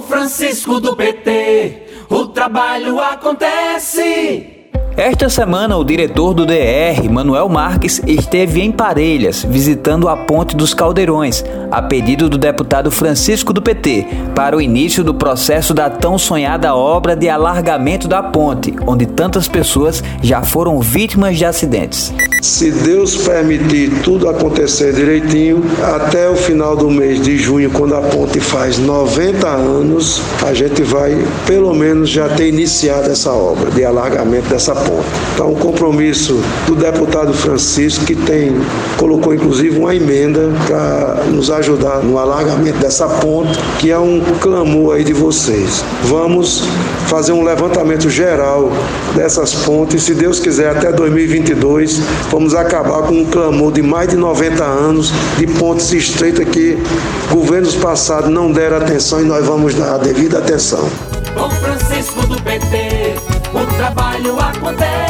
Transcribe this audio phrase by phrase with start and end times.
[0.00, 4.56] Francisco do PT, o trabalho acontece.
[4.96, 10.72] Esta semana, o diretor do DR, Manuel Marques, esteve em Parelhas, visitando a Ponte dos
[10.72, 16.16] Caldeirões, a pedido do deputado Francisco do PT, para o início do processo da tão
[16.16, 22.14] sonhada obra de alargamento da ponte, onde tantas pessoas já foram vítimas de acidentes.
[22.46, 28.00] Se Deus permitir tudo acontecer direitinho, até o final do mês de junho, quando a
[28.00, 33.84] ponte faz 90 anos, a gente vai pelo menos já ter iniciado essa obra de
[33.84, 35.08] alargamento dessa ponte.
[35.34, 38.52] Então, o compromisso do deputado Francisco, que tem
[38.96, 44.94] colocou inclusive uma emenda para nos ajudar no alargamento dessa ponte, que é um clamor
[44.94, 45.84] aí de vocês.
[46.04, 46.62] Vamos
[47.08, 48.70] fazer um levantamento geral
[49.16, 52.00] dessas pontes, se Deus quiser, até 2022
[52.36, 56.76] vamos acabar com um clamor de mais de 90 anos de pontes estreitas que
[57.32, 60.86] governos passados não deram atenção e nós vamos dar a devida atenção.
[61.62, 63.14] Francisco do PT,
[63.54, 65.05] o trabalho acontece.